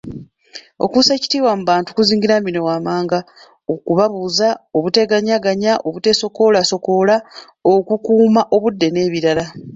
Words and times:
Okussa 0.85 1.11
ekitiibwa 1.13 1.51
mu 1.57 1.63
bantu 1.69 1.89
kuzingiramu 1.91 2.43
bino; 2.45 2.61
okubabuuza, 3.73 4.47
obuteegaayagaaya, 4.77 5.73
obuteesokoolasokoola, 5.87 7.15
okukuuma 7.71 8.41
obudde 8.55 8.87
n'ebirala. 8.91 9.45